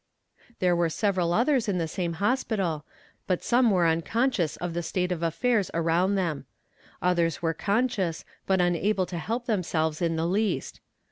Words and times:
There 0.57 0.75
were 0.75 0.89
several 0.89 1.31
others 1.31 1.69
in 1.69 1.77
the 1.77 1.87
same 1.87 2.13
hospital, 2.13 2.85
but 3.27 3.43
some 3.43 3.69
were 3.69 3.85
unconscious 3.85 4.57
of 4.57 4.73
the 4.73 4.81
state 4.81 5.11
of 5.11 5.21
affairs 5.21 5.69
around 5.75 6.15
them; 6.15 6.47
others 7.03 7.43
were 7.43 7.53
conscious, 7.53 8.25
but 8.47 8.59
unable 8.59 9.05
to 9.05 9.19
help 9.19 9.45
themselves 9.45 10.01
in 10.01 10.15
the 10.15 10.25
least. 10.25 10.79